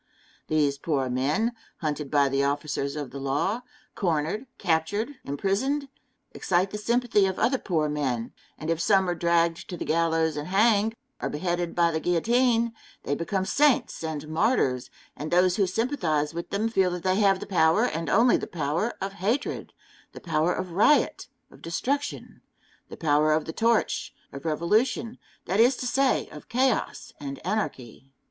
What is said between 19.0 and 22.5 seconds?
of hatred the power of riot, of destruction